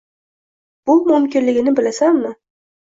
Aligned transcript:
Bu 0.91 0.95
mumkinligini 1.11 1.77
bilasanmi? 1.83 2.35